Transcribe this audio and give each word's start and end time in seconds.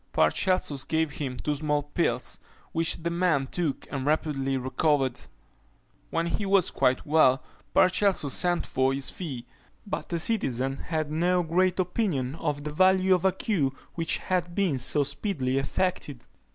Paracelsus 0.13 0.83
gave 0.83 1.11
him 1.11 1.37
two 1.37 1.53
small 1.53 1.83
pills, 1.83 2.39
which 2.71 3.03
the 3.03 3.11
man 3.11 3.45
took, 3.45 3.85
and 3.91 4.03
rapidly 4.03 4.57
recovered. 4.57 5.21
When 6.09 6.25
he 6.25 6.43
was 6.43 6.71
quite 6.71 7.05
well, 7.05 7.43
Paracelsus 7.75 8.33
sent 8.33 8.65
for 8.65 8.95
his 8.95 9.11
fee; 9.11 9.45
but 9.85 10.09
the 10.09 10.17
citizen 10.17 10.77
had 10.77 11.11
no 11.11 11.43
great 11.43 11.79
opinion 11.79 12.33
of 12.33 12.63
the 12.63 12.71
value 12.73 13.13
of 13.13 13.25
a 13.25 13.31
cure 13.31 13.73
which 13.93 14.17
had 14.17 14.55
been 14.55 14.79
so 14.79 15.03
speedily 15.03 15.59
effected. 15.59 16.25